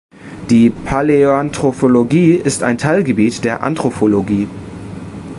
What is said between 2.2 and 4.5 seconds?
ist ein Teilgebiet der Anthropologie.